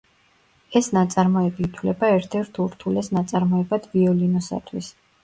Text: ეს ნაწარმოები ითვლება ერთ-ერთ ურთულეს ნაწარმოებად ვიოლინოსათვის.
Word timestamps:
ეს 0.79 0.87
ნაწარმოები 0.97 1.65
ითვლება 1.67 2.09
ერთ-ერთ 2.13 2.57
ურთულეს 2.63 3.11
ნაწარმოებად 3.19 3.87
ვიოლინოსათვის. 3.93 4.91